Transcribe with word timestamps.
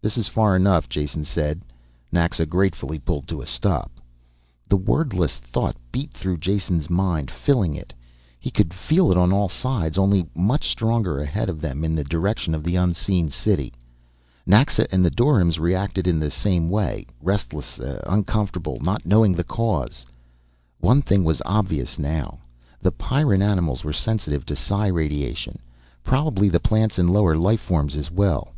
"This 0.00 0.16
is 0.16 0.26
far 0.26 0.56
enough," 0.56 0.88
Jason 0.88 1.22
said. 1.22 1.60
Naxa 2.10 2.46
gratefully 2.46 2.98
pulled 2.98 3.28
to 3.28 3.42
a 3.42 3.46
stop. 3.46 4.00
The 4.66 4.76
wordless 4.78 5.36
thought 5.38 5.76
beat 5.92 6.12
through 6.12 6.38
Jason's 6.38 6.88
mind, 6.88 7.30
filling 7.30 7.74
it. 7.74 7.92
He 8.40 8.50
could 8.50 8.72
feel 8.72 9.10
it 9.12 9.18
on 9.18 9.34
all 9.34 9.50
sides 9.50 9.98
only 9.98 10.26
much 10.34 10.66
stronger 10.70 11.20
ahead 11.20 11.50
of 11.50 11.60
them 11.60 11.84
in 11.84 11.94
the 11.94 12.04
direction 12.04 12.54
of 12.54 12.64
the 12.64 12.74
unseen 12.76 13.28
city. 13.28 13.74
Naxa 14.46 14.86
and 14.90 15.04
the 15.04 15.10
doryms 15.10 15.58
reacted 15.58 16.06
in 16.06 16.18
the 16.20 16.30
same 16.30 16.70
way, 16.70 17.06
restlessly 17.20 17.98
uncomfortable, 18.06 18.78
not 18.80 19.04
knowing 19.04 19.34
the 19.34 19.44
cause. 19.44 20.06
One 20.80 21.02
thing 21.02 21.22
was 21.22 21.42
obvious 21.44 21.98
now. 21.98 22.38
The 22.80 22.92
Pyrran 22.92 23.42
animals 23.42 23.84
were 23.84 23.92
sensitive 23.92 24.46
to 24.46 24.56
psi 24.56 24.86
radiation 24.86 25.58
probably 26.02 26.48
the 26.48 26.60
plants 26.60 26.98
and 26.98 27.10
lower 27.12 27.36
life 27.36 27.60
forms 27.60 27.94
as 27.94 28.10
well. 28.10 28.54